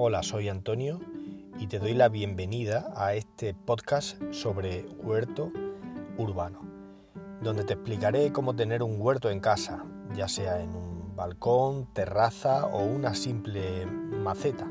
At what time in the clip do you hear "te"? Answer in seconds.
1.66-1.80, 7.64-7.72